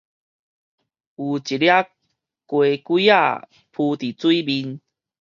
[0.03, 0.09] 有一粒雞
[2.81, 4.81] 胿仔浮佇水面